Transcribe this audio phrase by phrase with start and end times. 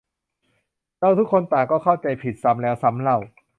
[0.99, 3.17] เราทุกคนต่างก็เข้าใจผิดซ้ำแล้วซ้ำเล่า